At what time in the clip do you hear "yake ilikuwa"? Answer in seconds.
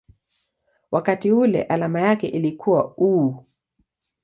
2.01-2.93